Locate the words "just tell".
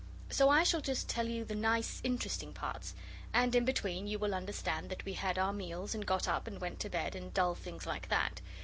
0.81-1.27